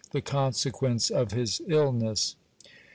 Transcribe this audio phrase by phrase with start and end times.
[0.13, 2.35] The consequence of his illness.